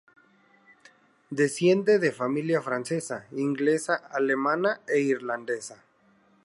Desciende 1.41 1.99
de 1.99 2.11
familia 2.11 2.59
francesa, 2.67 3.27
inglesa, 3.33 3.95
alemana 4.19 4.81
e 4.87 4.99
irlandesa. 5.13 5.77